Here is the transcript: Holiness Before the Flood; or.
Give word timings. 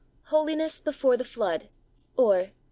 Holiness 0.29 0.79
Before 0.81 1.15
the 1.15 1.23
Flood; 1.23 1.69
or. 2.17 2.53